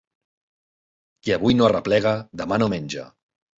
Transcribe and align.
Qui 1.21 1.35
avui 1.37 1.59
no 1.59 1.69
arreplega, 1.69 2.17
demà 2.43 2.61
no 2.65 2.73
menja. 2.77 3.09